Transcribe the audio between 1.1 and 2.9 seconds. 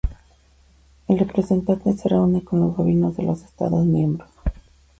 representante se reúne con los